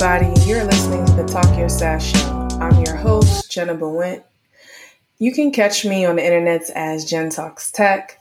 [0.00, 2.48] Everybody, you're listening to the Talk Your SAAS Show.
[2.60, 4.22] I'm your host, Jeneba Wint.
[5.18, 8.20] You can catch me on the internet as Jen Talks Tech.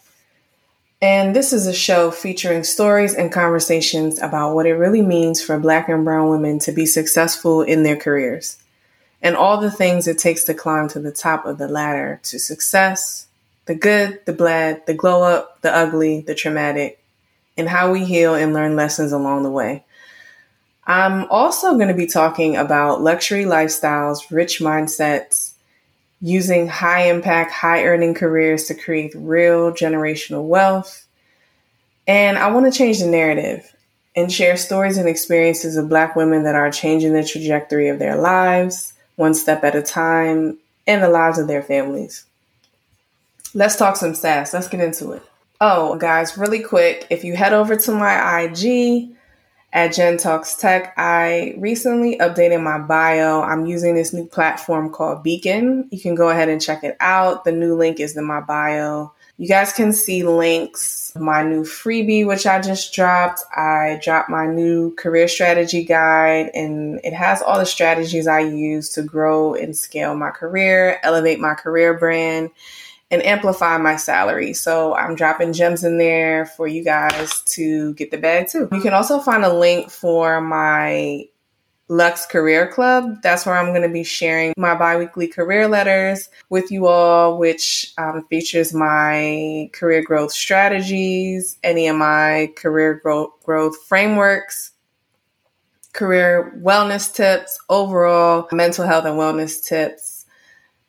[1.03, 5.59] And this is a show featuring stories and conversations about what it really means for
[5.59, 8.57] Black and Brown women to be successful in their careers
[9.21, 12.39] and all the things it takes to climb to the top of the ladder to
[12.39, 13.27] success
[13.67, 16.99] the good, the bad, the glow up, the ugly, the traumatic,
[17.55, 19.83] and how we heal and learn lessons along the way.
[20.87, 25.51] I'm also going to be talking about luxury lifestyles, rich mindsets,
[26.21, 31.05] using high impact, high earning careers to create real generational wealth.
[32.07, 33.75] And I want to change the narrative
[34.16, 38.16] and share stories and experiences of Black women that are changing the trajectory of their
[38.16, 40.57] lives, one step at a time,
[40.88, 42.25] and the lives of their families.
[43.53, 44.53] Let's talk some sass.
[44.53, 45.23] Let's get into it.
[45.59, 49.16] Oh, guys, really quick, if you head over to my IG,
[49.78, 53.44] at Jen Talks Tech, I recently updated my bio.
[53.44, 55.88] I'm using this new platform called Beacon.
[55.92, 57.44] You can go ahead and check it out.
[57.44, 59.14] The new link is in my bio.
[59.38, 63.44] You guys can see links, my new freebie, which I just dropped.
[63.56, 68.89] I dropped my new career strategy guide, and it has all the strategies I use
[68.94, 72.50] to grow and scale my career, elevate my career brand,
[73.09, 74.53] and amplify my salary.
[74.53, 78.67] So I'm dropping gems in there for you guys to get the bag too.
[78.72, 81.25] You can also find a link for my
[81.89, 83.22] Lux Career Club.
[83.23, 87.94] That's where I'm going to be sharing my biweekly career letters with you all, which
[87.97, 94.72] um, features my career growth strategies, any of my career growth, growth frameworks,
[95.94, 100.16] career wellness tips, overall mental health and wellness tips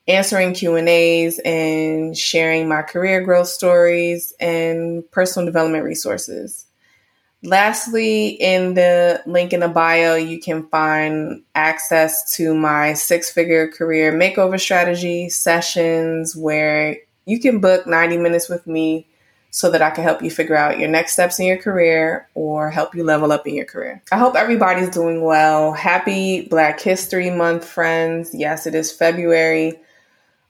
[0.09, 6.65] answering Q&As and sharing my career growth stories and personal development resources.
[7.45, 13.69] Lastly, in the link in the bio, you can find access to my six figure
[13.69, 19.07] career makeover strategy sessions where you can book 90 minutes with me
[19.51, 22.71] so that I can help you figure out your next steps in your career or
[22.71, 24.03] help you level up in your career.
[24.11, 25.73] I hope everybody's doing well.
[25.73, 28.35] Happy Black History Month, friends.
[28.35, 29.79] Yes, it is February.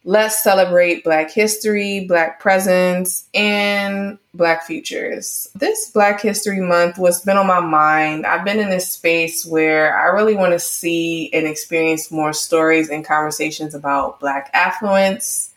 [0.05, 5.49] Let's celebrate Black history, Black presence, and Black futures.
[5.55, 8.25] This Black History Month was been on my mind.
[8.25, 12.89] I've been in this space where I really want to see and experience more stories
[12.89, 15.51] and conversations about Black affluence,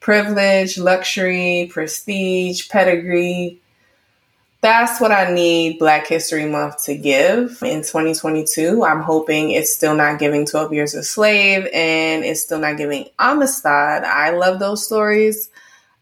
[0.00, 3.61] privilege, luxury, prestige, pedigree,
[4.62, 8.84] that's what I need Black History Month to give in 2022.
[8.84, 13.08] I'm hoping it's still not giving 12 Years a Slave and it's still not giving
[13.18, 14.04] Amistad.
[14.04, 15.50] I love those stories.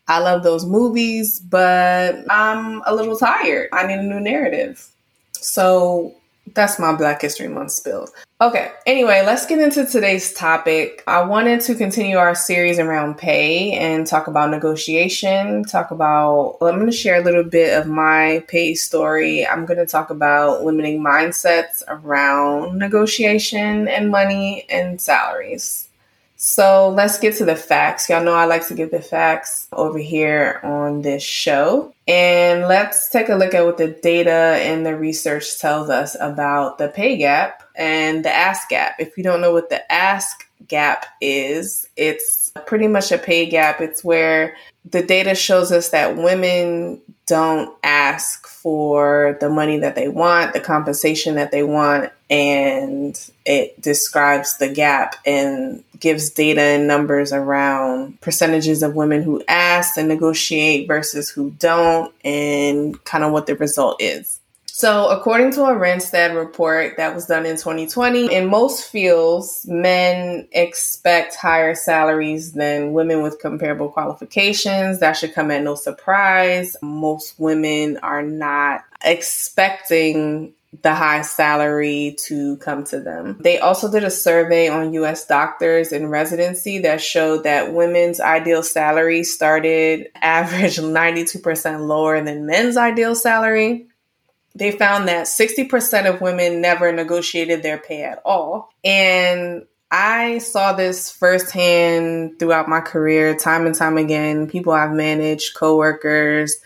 [0.09, 3.71] I love those movies, but I'm a little tired.
[3.73, 4.87] I need a new narrative.
[5.33, 6.20] So
[6.55, 8.09] that's my Black History Month spill.
[8.41, 11.05] Okay, anyway, let's get into today's topic.
[11.07, 16.77] I wanted to continue our series around pay and talk about negotiation, talk about, I'm
[16.77, 19.47] going to share a little bit of my pay story.
[19.47, 25.90] I'm going to talk about limiting mindsets around negotiation and money and salaries.
[26.43, 28.09] So let's get to the facts.
[28.09, 31.93] Y'all know I like to give the facts over here on this show.
[32.09, 36.79] And let's take a look at what the data and the research tells us about
[36.79, 38.97] the pay gap and the ask gap.
[38.99, 43.83] If you don't know what the ask gap is, it's pretty much a pay gap.
[43.83, 44.57] It's where
[44.91, 50.59] the data shows us that women don't ask for the money that they want, the
[50.59, 58.21] compensation that they want, and it describes the gap and gives data and numbers around
[58.21, 63.55] percentages of women who ask and negotiate versus who don't, and kind of what the
[63.55, 64.40] result is.
[64.73, 70.49] So, according to a Randstad report that was done in 2020, in most fields, men
[70.53, 75.01] expect higher salaries than women with comparable qualifications.
[75.01, 76.77] That should come at no surprise.
[76.83, 83.37] Most women are not expecting the high salary to come to them.
[83.41, 88.63] They also did a survey on US doctors in residency that showed that women's ideal
[88.63, 93.90] salary started average 92% lower than men's ideal salary
[94.55, 98.73] they found that 60% of women never negotiated their pay at all.
[98.85, 104.49] And I saw this firsthand throughout my career, time and time again.
[104.49, 106.57] People I've managed, coworkers,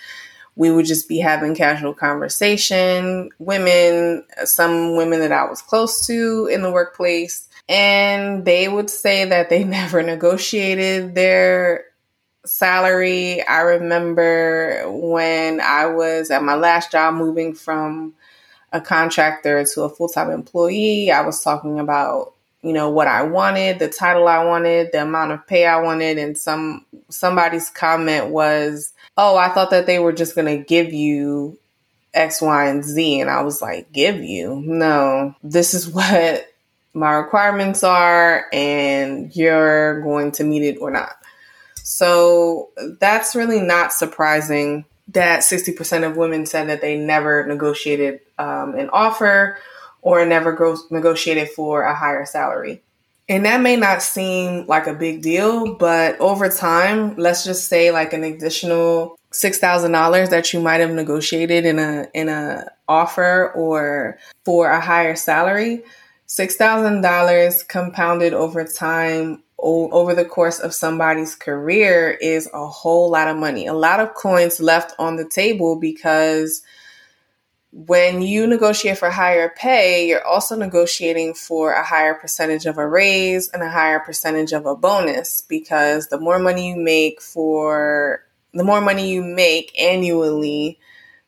[0.57, 3.31] we would just be having casual conversation.
[3.39, 9.25] Women, some women that I was close to in the workplace, and they would say
[9.25, 11.85] that they never negotiated their
[12.45, 13.43] salary.
[13.47, 18.15] I remember when I was at my last job moving from
[18.73, 21.11] a contractor to a full time employee.
[21.11, 25.33] I was talking about you know what I wanted, the title I wanted, the amount
[25.33, 30.13] of pay I wanted, and some somebody's comment was, "Oh, I thought that they were
[30.13, 31.59] just going to give you
[32.15, 34.63] X, Y, and Z," and I was like, "Give you?
[34.65, 36.47] No, this is what
[36.95, 41.17] my requirements are, and you're going to meet it or not."
[41.85, 48.75] So that's really not surprising that 60% of women said that they never negotiated um,
[48.75, 49.59] an offer
[50.01, 52.81] or never go- negotiated for a higher salary.
[53.29, 57.91] And that may not seem like a big deal, but over time, let's just say
[57.91, 62.67] like an additional six thousand dollars that you might have negotiated in a in a
[62.89, 65.85] offer or for a higher salary,
[66.27, 73.11] six thousand dollars compounded over time over the course of somebody's career is a whole
[73.11, 73.67] lot of money.
[73.67, 76.63] A lot of coins left on the table because
[77.73, 82.87] when you negotiate for higher pay, you're also negotiating for a higher percentage of a
[82.87, 88.23] raise and a higher percentage of a bonus because the more money you make for
[88.53, 90.79] the more money you make annually,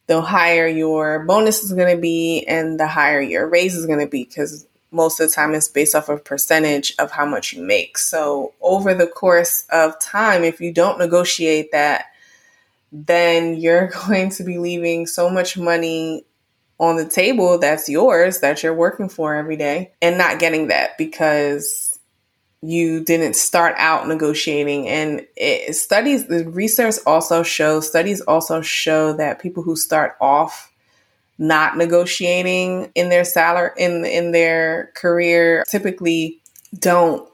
[0.06, 3.98] the higher your bonus is going to be and the higher your raise is going
[3.98, 7.52] to be because most of the time it's based off of percentage of how much
[7.52, 7.98] you make.
[7.98, 12.06] So over the course of time, if you don't negotiate that,
[12.90, 16.24] then you're going to be leaving so much money
[16.78, 20.98] on the table that's yours that you're working for every day and not getting that
[20.98, 21.98] because
[22.62, 29.12] you didn't start out negotiating and it, studies the research also shows studies also show
[29.12, 30.72] that people who start off
[31.38, 36.40] not negotiating in their salary in in their career typically
[36.78, 37.28] don't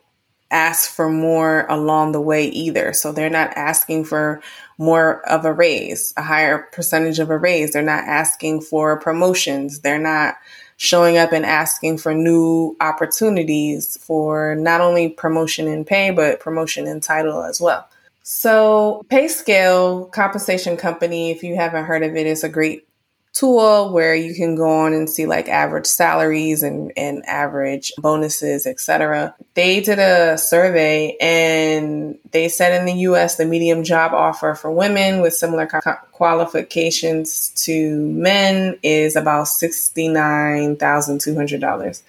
[0.50, 4.42] ask for more along the way either so they're not asking for
[4.82, 7.72] more of a raise, a higher percentage of a raise.
[7.72, 9.80] They're not asking for promotions.
[9.80, 10.34] They're not
[10.76, 16.86] showing up and asking for new opportunities for not only promotion in pay, but promotion
[16.86, 17.88] in title as well.
[18.24, 22.86] So, PayScale Compensation Company, if you haven't heard of it, is a great
[23.32, 28.66] tool where you can go on and see like average salaries and, and average bonuses,
[28.66, 29.34] etc.
[29.54, 34.70] They did a survey and they said in the US the medium job offer for
[34.70, 35.66] women with similar
[36.12, 42.02] qualifications to men is about $69,200.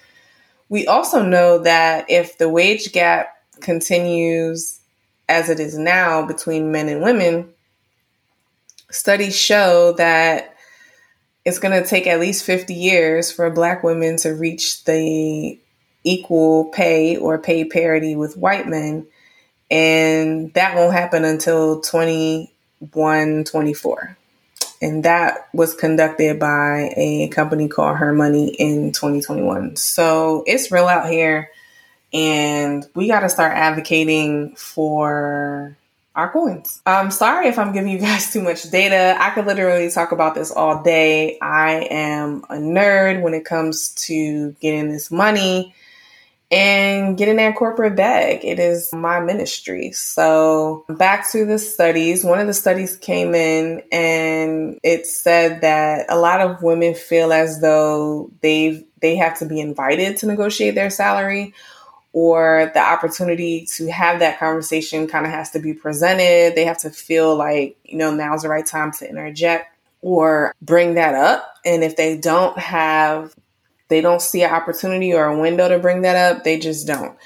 [0.68, 3.30] We also know that if the wage gap
[3.60, 4.78] continues
[5.28, 7.48] as it is now between men and women,
[8.90, 10.53] studies show that
[11.44, 15.58] it's going to take at least 50 years for black women to reach the
[16.02, 19.06] equal pay or pay parity with white men.
[19.70, 24.16] And that won't happen until 21, 24.
[24.80, 29.76] And that was conducted by a company called Her Money in 2021.
[29.76, 31.50] So it's real out here.
[32.12, 35.76] And we got to start advocating for
[36.14, 36.80] our coins.
[36.86, 39.16] I'm um, sorry if I'm giving you guys too much data.
[39.18, 41.38] I could literally talk about this all day.
[41.40, 45.74] I am a nerd when it comes to getting this money
[46.50, 48.44] and getting that corporate bag.
[48.44, 49.90] It is my ministry.
[49.92, 52.22] So, back to the studies.
[52.22, 57.32] One of the studies came in and it said that a lot of women feel
[57.32, 61.52] as though they've they have to be invited to negotiate their salary
[62.14, 66.54] or the opportunity to have that conversation kind of has to be presented.
[66.54, 70.94] They have to feel like, you know, now's the right time to interject or bring
[70.94, 71.44] that up.
[71.64, 73.34] And if they don't have,
[73.88, 77.18] they don't see an opportunity or a window to bring that up, they just don't.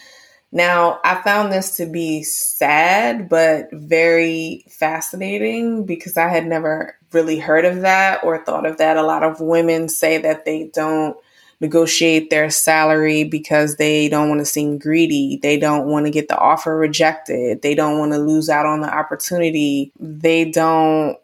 [0.52, 7.38] Now, I found this to be sad, but very fascinating because I had never really
[7.38, 8.96] heard of that or thought of that.
[8.96, 11.14] A lot of women say that they don't
[11.60, 15.38] negotiate their salary because they don't want to seem greedy.
[15.42, 17.62] They don't want to get the offer rejected.
[17.62, 19.92] They don't want to lose out on the opportunity.
[19.98, 21.16] They don't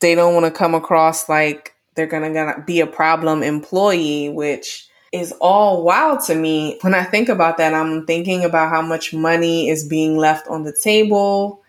[0.00, 4.88] they don't want to come across like they're going to be a problem employee, which
[5.12, 6.78] is all wild to me.
[6.80, 10.64] When I think about that, I'm thinking about how much money is being left on
[10.64, 11.62] the table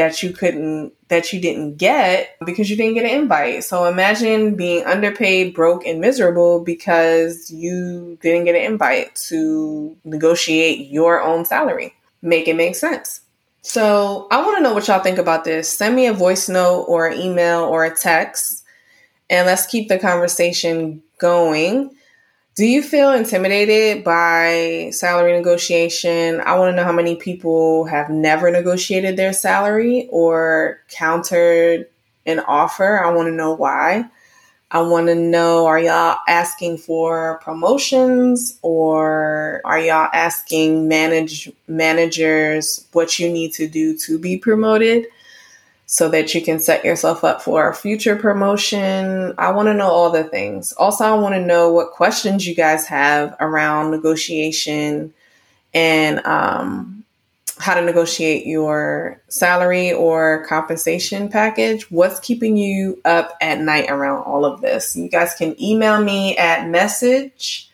[0.00, 3.64] that you couldn't that you didn't get because you didn't get an invite.
[3.64, 10.88] So imagine being underpaid, broke, and miserable because you didn't get an invite to negotiate
[10.88, 11.94] your own salary.
[12.22, 13.20] Make it make sense.
[13.60, 15.68] So I want to know what y'all think about this.
[15.68, 18.64] Send me a voice note or email or a text
[19.28, 21.94] and let's keep the conversation going.
[22.56, 26.40] Do you feel intimidated by salary negotiation?
[26.40, 31.88] I want to know how many people have never negotiated their salary or countered
[32.26, 33.02] an offer.
[33.02, 34.04] I want to know why.
[34.72, 42.86] I want to know are y'all asking for promotions or are y'all asking manage managers
[42.92, 45.06] what you need to do to be promoted
[45.92, 49.34] so that you can set yourself up for a future promotion?
[49.38, 50.72] I want to know all the things.
[50.74, 55.12] Also, I want to know what questions you guys have around negotiation
[55.74, 57.04] and um,
[57.58, 61.90] how to negotiate your salary or compensation package.
[61.90, 64.94] What's keeping you up at night around all of this?
[64.94, 67.69] You guys can email me at message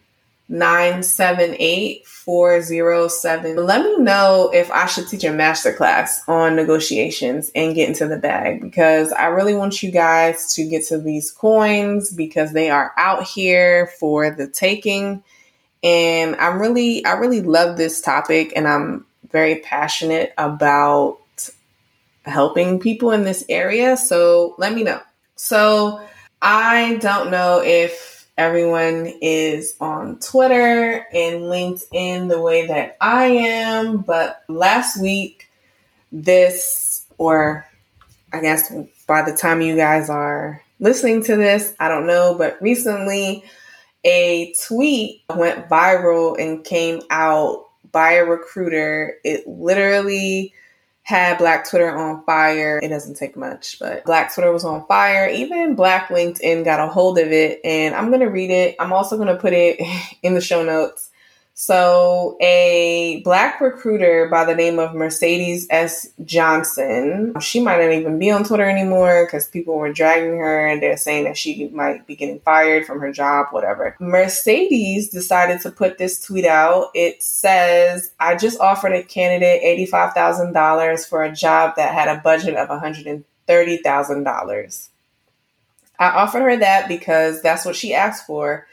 [0.50, 3.56] 978 407.
[3.56, 8.18] Let me know if I should teach a masterclass on negotiations and get into the
[8.18, 12.92] bag because I really want you guys to get to these coins because they are
[12.98, 15.24] out here for the taking.
[15.82, 21.20] And I'm really, I really love this topic and I'm very passionate about
[22.26, 23.98] helping people in this area.
[23.98, 25.02] So let me know.
[25.36, 26.02] So
[26.42, 33.98] I don't know if everyone is on Twitter and LinkedIn the way that I am.
[33.98, 35.50] But last week,
[36.12, 37.66] this, or
[38.32, 38.74] I guess
[39.08, 43.44] by the time you guys are listening to this, I don't know, but recently
[44.06, 49.18] a tweet went viral and came out by a recruiter.
[49.24, 50.54] It literally
[51.04, 52.80] had Black Twitter on fire.
[52.84, 55.28] It doesn't take much, but Black Twitter was on fire.
[55.28, 58.76] Even Black LinkedIn got a hold of it, and I'm going to read it.
[58.80, 59.80] I'm also going to put it
[60.24, 61.09] in the show notes.
[61.62, 66.08] So, a black recruiter by the name of Mercedes S.
[66.24, 70.82] Johnson, she might not even be on Twitter anymore because people were dragging her and
[70.82, 73.98] they're saying that she might be getting fired from her job, whatever.
[74.00, 76.92] Mercedes decided to put this tweet out.
[76.94, 79.62] It says, I just offered a candidate
[79.92, 84.90] $85,000 for a job that had a budget of $130,000.
[86.00, 88.66] I offered her that because that's what she asked for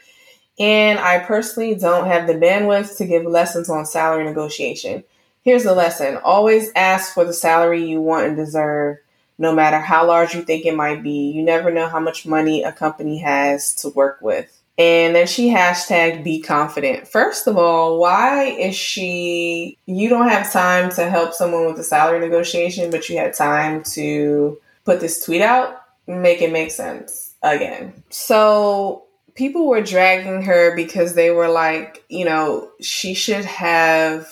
[0.59, 5.03] and I personally don't have the bandwidth to give lessons on salary negotiation.
[5.43, 8.97] Here's the lesson always ask for the salary you want and deserve,
[9.37, 11.31] no matter how large you think it might be.
[11.31, 14.51] You never know how much money a company has to work with.
[14.79, 17.07] And then she hashtagged be confident.
[17.07, 21.83] First of all, why is she, you don't have time to help someone with a
[21.83, 25.81] salary negotiation, but you had time to put this tweet out?
[26.05, 28.03] Make it make sense again.
[28.09, 29.06] So
[29.37, 34.27] people were dragging her because they were like, you know, she should have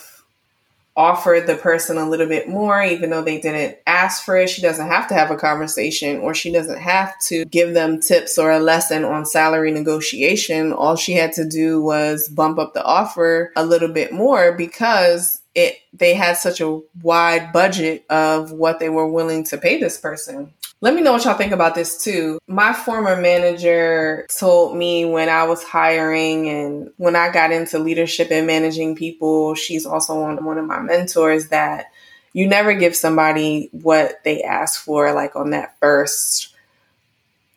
[0.97, 4.49] offered the person a little bit more, even though they didn't ask for it.
[4.49, 8.37] She doesn't have to have a conversation or she doesn't have to give them tips
[8.37, 10.73] or a lesson on salary negotiation.
[10.73, 15.41] All she had to do was bump up the offer a little bit more because
[15.53, 19.97] it they had such a wide budget of what they were willing to pay this
[19.97, 20.53] person.
[20.85, 22.37] Let me know what y'all think about this too.
[22.45, 28.27] My former manager told me when I was hiring and when I got into leadership
[28.29, 31.87] and managing people, she's also one, of my mentors that
[32.33, 36.53] you never give somebody what they ask for, like on that first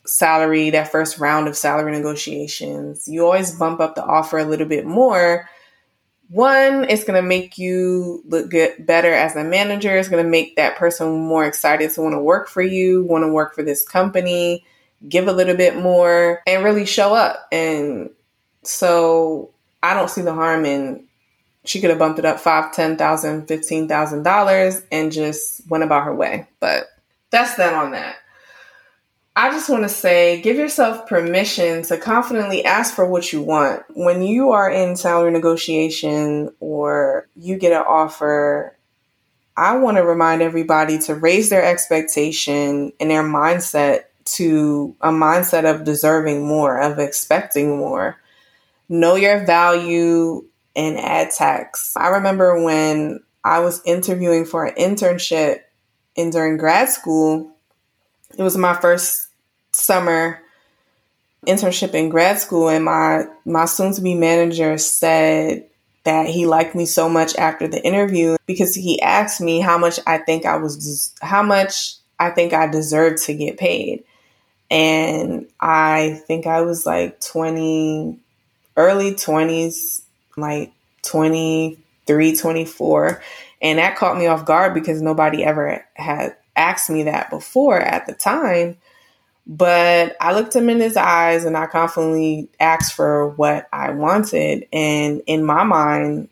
[0.07, 3.07] salary, that first round of salary negotiations.
[3.07, 5.51] You always bump up the offer a little bit more
[6.31, 9.97] one, it's going to make you look good, better as a manager.
[9.97, 13.25] It's going to make that person more excited to want to work for you, want
[13.25, 14.65] to work for this company,
[15.09, 17.49] give a little bit more, and really show up.
[17.51, 18.11] And
[18.63, 19.51] so
[19.83, 21.09] I don't see the harm in
[21.69, 25.85] she could have bumped it up five, ten thousand, fifteen thousand dollars and just went
[25.85, 26.49] about her way.
[26.61, 26.87] But
[27.31, 28.17] that's that on that.
[29.39, 33.85] I just want to say give yourself permission to confidently ask for what you want.
[33.95, 38.77] When you are in salary negotiation or you get an offer,
[39.57, 45.73] I want to remind everybody to raise their expectation and their mindset to a mindset
[45.73, 48.21] of deserving more, of expecting more.
[48.89, 51.93] Know your value and add tax.
[51.97, 55.61] I remember when I was interviewing for an internship
[56.17, 57.53] in during grad school,
[58.37, 59.28] it was my first
[59.73, 60.41] summer
[61.47, 65.65] internship in grad school and my my soon to be manager said
[66.05, 70.01] that he liked me so much after the interview because he asked me how much
[70.07, 74.05] I think I was how much I think I deserved to get paid.
[74.71, 78.19] And I think I was like 20
[78.77, 80.03] early 20s,
[80.37, 80.73] like
[81.03, 83.23] 23, 24,
[83.61, 88.07] and that caught me off guard because nobody ever had asked me that before at
[88.07, 88.77] the time.
[89.49, 94.69] But I looked him in his eyes and I confidently asked for what I wanted.
[94.75, 96.29] And in my mind,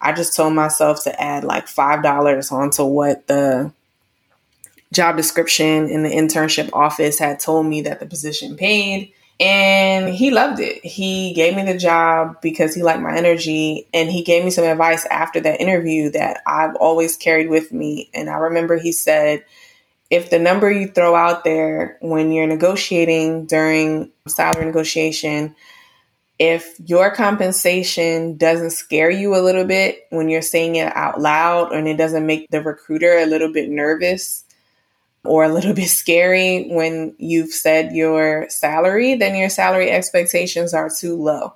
[0.00, 3.70] I just told myself to add like $5 onto what the
[4.92, 9.12] job description in the internship office had told me that the position paid.
[9.40, 10.82] And he loved it.
[10.84, 13.86] He gave me the job because he liked my energy.
[13.92, 18.08] And he gave me some advice after that interview that I've always carried with me.
[18.14, 19.44] And I remember he said,
[20.10, 25.54] if the number you throw out there when you're negotiating during salary negotiation,
[26.38, 31.72] if your compensation doesn't scare you a little bit when you're saying it out loud
[31.72, 34.44] and it doesn't make the recruiter a little bit nervous,
[35.24, 40.90] or a little bit scary when you've said your salary, then your salary expectations are
[40.90, 41.54] too low.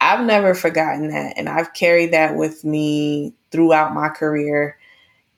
[0.00, 1.34] I've never forgotten that.
[1.36, 4.77] And I've carried that with me throughout my career.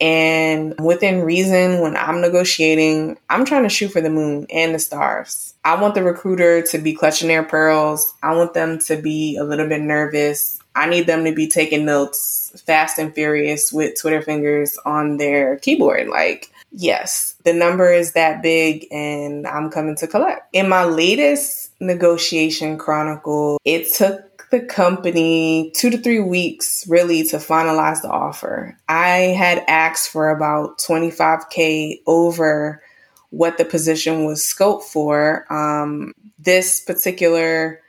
[0.01, 4.79] And within reason, when I'm negotiating, I'm trying to shoot for the moon and the
[4.79, 5.55] stars.
[5.65, 8.15] I want the recruiter to be clutching their pearls.
[8.23, 10.59] I want them to be a little bit nervous.
[10.75, 15.57] I need them to be taking notes fast and furious with Twitter fingers on their
[15.57, 16.09] keyboard.
[16.09, 20.49] Like, yes, the number is that big and I'm coming to collect.
[20.55, 27.37] In my latest negotiation chronicle, it took the company two to three weeks really to
[27.37, 28.77] finalize the offer.
[28.89, 32.83] I had asked for about 25K over
[33.31, 35.47] what the position was scoped for.
[35.53, 37.81] Um, this particular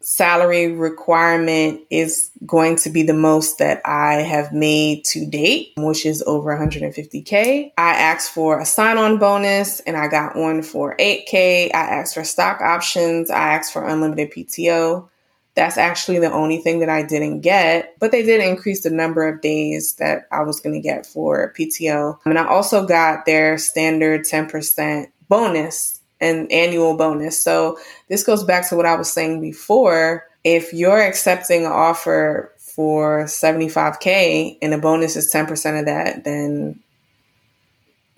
[0.00, 6.04] salary requirement is going to be the most that I have made to date, which
[6.04, 7.72] is over 150K.
[7.78, 11.70] I asked for a sign on bonus and I got one for 8K.
[11.72, 13.30] I asked for stock options.
[13.30, 15.08] I asked for unlimited PTO.
[15.54, 19.28] That's actually the only thing that I didn't get, but they did increase the number
[19.28, 22.18] of days that I was going to get for PTO.
[22.24, 27.42] And I also got their standard 10% bonus and annual bonus.
[27.42, 30.26] So this goes back to what I was saying before.
[30.42, 36.80] If you're accepting an offer for 75K and the bonus is 10% of that, then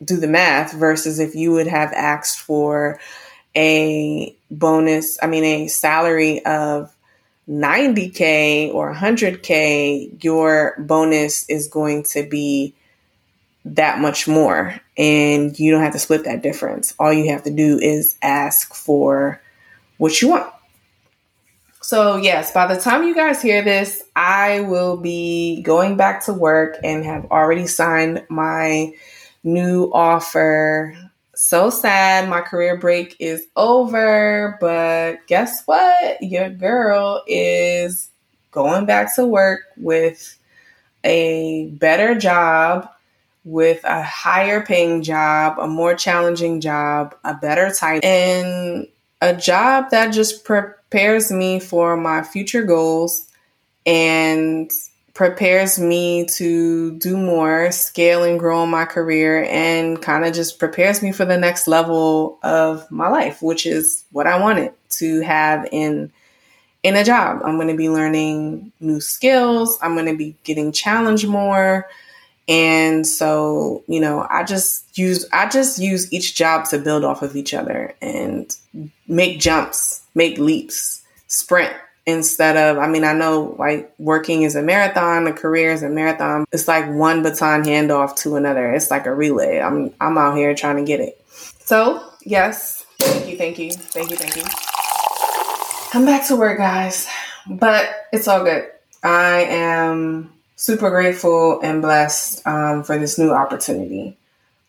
[0.03, 2.99] do the math versus if you would have asked for
[3.55, 6.95] a bonus, I mean, a salary of
[7.48, 12.74] 90K or 100K, your bonus is going to be
[13.64, 16.94] that much more and you don't have to split that difference.
[16.98, 19.40] All you have to do is ask for
[19.98, 20.52] what you want.
[21.82, 26.32] So, yes, by the time you guys hear this, I will be going back to
[26.32, 28.92] work and have already signed my
[29.44, 30.96] new offer.
[31.37, 36.22] So sad, my career break is over, but guess what?
[36.22, 38.11] Your girl is
[38.53, 40.38] going back to work with
[41.05, 42.88] a better job
[43.44, 48.88] with a higher paying job, a more challenging job, a better title, and
[49.20, 53.27] a job that just prepares me for my future goals
[53.85, 54.70] and
[55.16, 60.59] prepares me to do more, scale and grow in my career, and kind of just
[60.59, 65.22] prepares me for the next level of my life, which is what I wanted to
[65.22, 66.12] have in
[66.83, 67.40] in a job.
[67.44, 69.79] I'm going to be learning new skills.
[69.81, 71.88] I'm going to be getting challenged more.
[72.46, 77.22] And so, you know, I just use I just use each job to build off
[77.22, 78.55] of each other and
[79.09, 81.74] make jumps, make leaps, sprint
[82.07, 85.90] instead of I mean, I know like working is a marathon, a career is a
[85.90, 86.47] marathon.
[86.53, 88.73] It's like one baton handoff to another.
[88.73, 89.61] It's like a relay.
[89.61, 91.21] I'm I'm out here trying to get it.
[91.59, 94.42] So, yes, thank you, thank you, thank you, thank you.
[95.92, 97.09] I'm back to work, guys.
[97.49, 98.69] But it's all good.
[99.03, 104.16] I am super grateful and blessed um, for this new opportunity.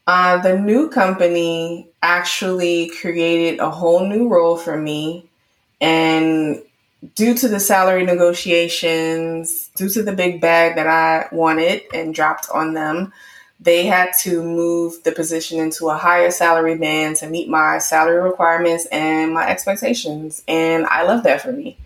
[0.06, 5.28] Uh, the new company actually created a whole new role for me.
[5.82, 6.62] And
[7.16, 12.50] due to the salary negotiations, due to the big bag that I wanted and dropped
[12.54, 13.14] on them,
[13.60, 18.22] they had to move the position into a higher salary band to meet my salary
[18.22, 20.44] requirements and my expectations.
[20.48, 21.78] And I love that for me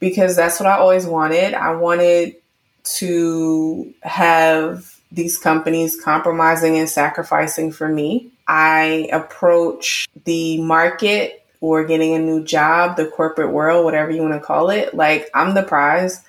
[0.00, 1.54] because that's what I always wanted.
[1.54, 2.36] I wanted
[2.84, 8.30] to have these companies compromising and sacrificing for me.
[8.46, 14.34] I approach the market or getting a new job, the corporate world, whatever you want
[14.34, 16.22] to call it, like I'm the prize.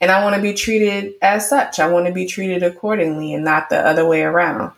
[0.00, 1.78] And I want to be treated as such.
[1.78, 4.72] I want to be treated accordingly and not the other way around.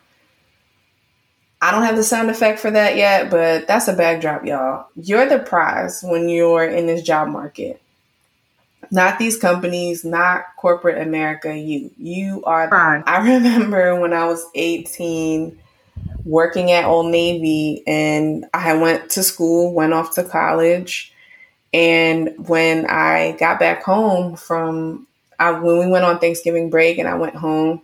[1.61, 4.87] I don't have the sound effect for that yet, but that's a backdrop, y'all.
[4.95, 7.81] You're the prize when you're in this job market
[8.91, 11.91] not these companies, not corporate America, you.
[11.99, 12.69] You are.
[12.69, 13.03] Right.
[13.07, 15.59] I remember when I was 18,
[16.25, 21.13] working at Old Navy and I went to school, went off to college.
[21.73, 25.07] And when I got back home from
[25.39, 27.83] I, when we went on Thanksgiving break and I went home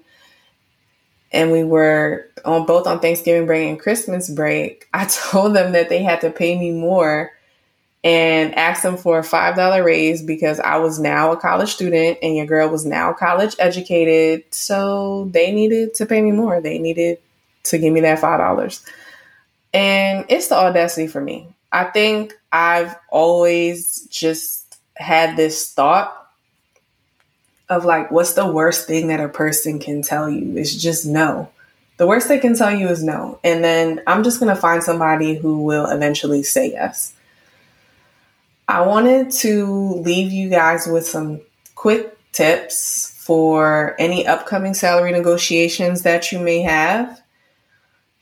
[1.32, 5.88] and we were on both on Thanksgiving break and Christmas break, I told them that
[5.88, 7.32] they had to pay me more
[8.02, 12.36] and asked them for a $5 raise because I was now a college student and
[12.36, 14.44] your girl was now college educated.
[14.52, 16.60] So they needed to pay me more.
[16.60, 17.18] They needed
[17.64, 18.90] to give me that $5.
[19.72, 21.48] And it's the audacity for me.
[21.72, 26.20] I think I've always just had this thought
[27.68, 30.56] of like, what's the worst thing that a person can tell you?
[30.56, 31.50] It's just no.
[31.96, 33.38] The worst they can tell you is no.
[33.42, 37.14] And then I'm just going to find somebody who will eventually say yes.
[38.68, 41.40] I wanted to leave you guys with some
[41.74, 47.20] quick tips for any upcoming salary negotiations that you may have.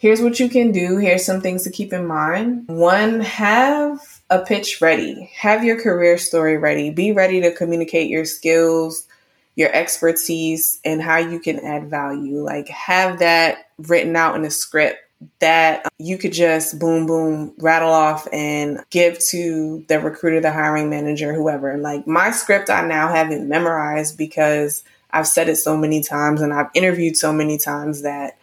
[0.02, 0.96] Here's what you can do.
[0.96, 2.66] Here's some things to keep in mind.
[2.66, 5.30] One, have a pitch ready.
[5.36, 6.90] Have your career story ready.
[6.90, 9.06] Be ready to communicate your skills,
[9.54, 12.42] your expertise, and how you can add value.
[12.42, 14.98] Like, have that written out in a script
[15.38, 20.90] that you could just boom, boom, rattle off and give to the recruiter, the hiring
[20.90, 21.78] manager, whoever.
[21.78, 26.40] Like my script, I now have it memorized because I've said it so many times
[26.40, 28.36] and I've interviewed so many times that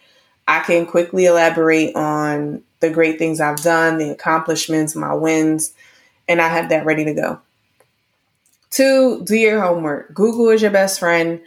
[0.50, 5.72] I can quickly elaborate on the great things I've done, the accomplishments, my wins,
[6.26, 7.40] and I have that ready to go.
[8.70, 10.12] Two, do your homework.
[10.12, 11.40] Google is your best friend.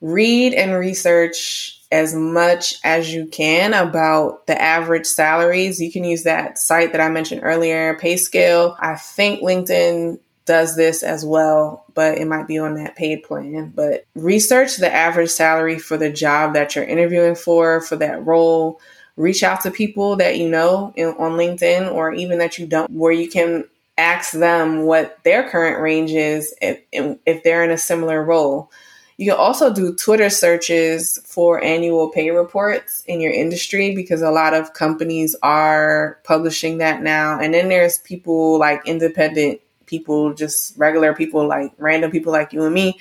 [0.00, 5.80] Read and research as much as you can about the average salaries.
[5.80, 8.74] You can use that site that I mentioned earlier, PayScale.
[8.80, 10.18] I think LinkedIn
[10.50, 13.72] does this as well, but it might be on that paid plan.
[13.72, 18.80] But research the average salary for the job that you're interviewing for, for that role.
[19.14, 22.90] Reach out to people that you know in, on LinkedIn or even that you don't,
[22.90, 23.62] where you can
[23.96, 28.72] ask them what their current range is if, if they're in a similar role.
[29.16, 34.32] You can also do Twitter searches for annual pay reports in your industry because a
[34.32, 37.38] lot of companies are publishing that now.
[37.38, 42.64] And then there's people like independent people, just regular people, like random people like you
[42.64, 42.98] and me,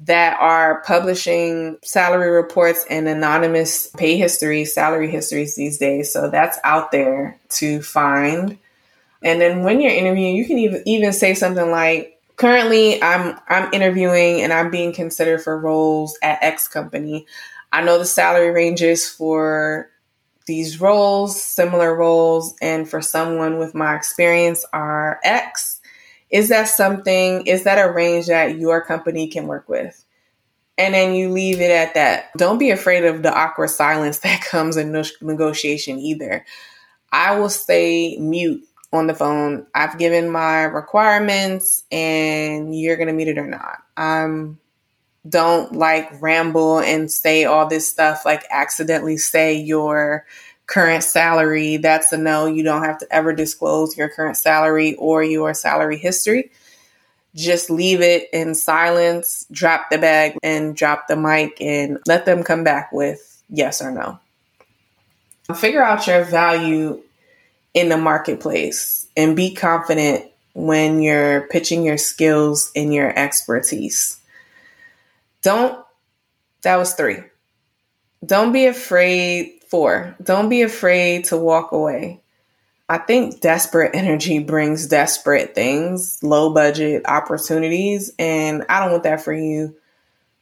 [0.00, 6.12] that are publishing salary reports and anonymous pay histories, salary histories these days.
[6.12, 8.58] So that's out there to find.
[9.22, 13.72] And then when you're interviewing, you can even even say something like, currently I'm I'm
[13.72, 17.26] interviewing and I'm being considered for roles at X company.
[17.72, 19.90] I know the salary ranges for
[20.46, 25.73] these roles, similar roles, and for someone with my experience are X.
[26.34, 30.04] Is that something, is that a range that your company can work with?
[30.76, 32.36] And then you leave it at that.
[32.36, 34.90] Don't be afraid of the awkward silence that comes in
[35.22, 36.44] negotiation either.
[37.12, 39.68] I will stay mute on the phone.
[39.76, 43.78] I've given my requirements and you're going to meet it or not.
[43.96, 44.58] I'm
[45.28, 50.26] don't like ramble and say all this stuff like accidentally say your
[50.66, 51.76] current salary.
[51.76, 52.46] That's a no.
[52.46, 56.50] You don't have to ever disclose your current salary or your salary history.
[57.34, 62.44] Just leave it in silence, drop the bag and drop the mic and let them
[62.44, 64.18] come back with yes or no.
[65.54, 67.02] Figure out your value
[67.74, 74.20] in the marketplace and be confident when you're pitching your skills and your expertise.
[75.42, 75.84] Don't,
[76.62, 77.18] that was three.
[78.24, 82.20] Don't be afraid, four, don't be afraid to walk away.
[82.88, 89.22] I think desperate energy brings desperate things, low budget opportunities, and I don't want that
[89.22, 89.74] for you.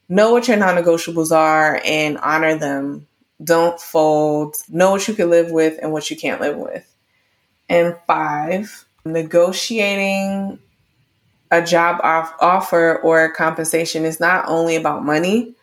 [0.09, 3.07] Know what your non negotiables are and honor them.
[3.43, 4.57] Don't fold.
[4.69, 6.85] Know what you can live with and what you can't live with.
[7.69, 10.59] And five, negotiating
[11.51, 15.55] a job off- offer or compensation is not only about money.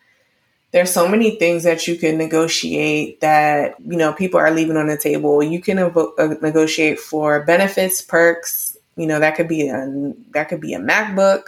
[0.71, 4.88] There's so many things that you can negotiate that you know people are leaving on
[4.88, 5.41] the table.
[5.41, 8.77] You can uh, negotiate for benefits, perks.
[8.95, 11.43] You know that could be a that could be a MacBook.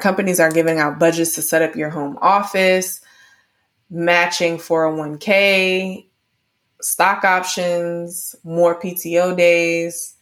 [0.00, 3.00] Companies are giving out budgets to set up your home office,
[3.90, 6.06] matching 401k,
[6.80, 10.14] stock options, more PTO days,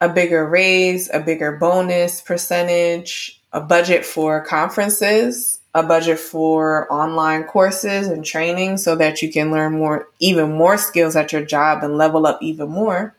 [0.00, 7.44] a bigger raise, a bigger bonus percentage, a budget for conferences, a budget for online
[7.44, 11.82] courses and training so that you can learn more, even more skills at your job
[11.82, 13.14] and level up even more.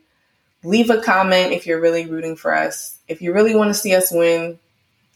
[0.64, 2.98] leave a comment if you're really rooting for us.
[3.06, 4.58] If you really want to see us win,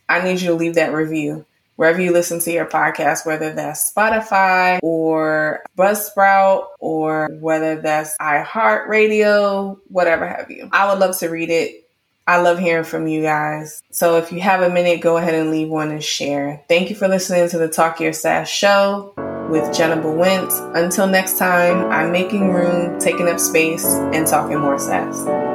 [0.08, 1.44] I need you to leave that review
[1.76, 9.78] wherever you listen to your podcast, whether that's Spotify or Buzzsprout or whether that's iHeartRadio,
[9.88, 10.68] whatever have you.
[10.72, 11.81] I would love to read it.
[12.26, 13.82] I love hearing from you guys.
[13.90, 16.64] So if you have a minute, go ahead and leave one and share.
[16.68, 19.12] Thank you for listening to the Talk Your SAAS show
[19.50, 20.52] with Jeneba Wint.
[20.76, 25.51] Until next time, I'm making room, taking up space, and talking more sass.